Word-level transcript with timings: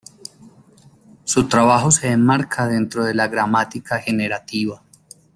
Su 1.25 1.47
trabajo 1.47 1.91
se 1.91 2.07
enmarca 2.09 2.65
dentro 2.65 3.03
de 3.03 3.13
la 3.13 3.27
gramática 3.27 3.99
generativa. 3.99 4.81